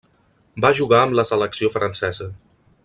Va 0.65 0.71
jugar 0.79 1.01
amb 1.01 1.15
la 1.19 1.27
selecció 1.31 1.73
francesa. 1.77 2.31